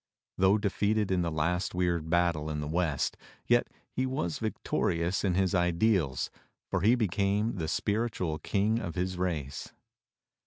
[0.39, 5.23] Though defeated in the last weird battle in the west, yet he was vic torious
[5.23, 6.31] in his ideals,
[6.71, 9.71] for he became the spiritual King of his race.